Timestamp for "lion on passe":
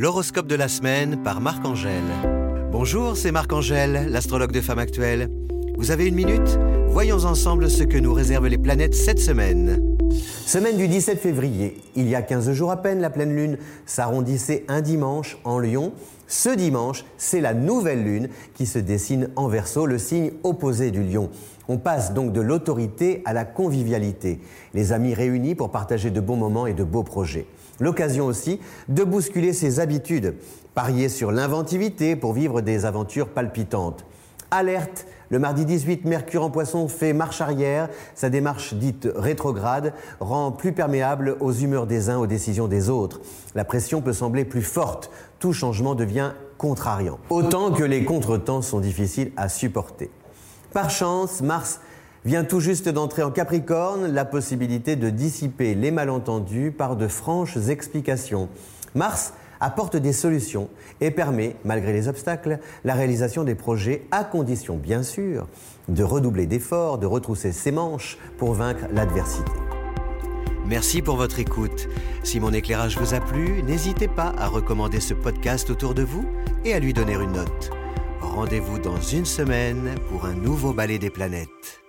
21.02-22.14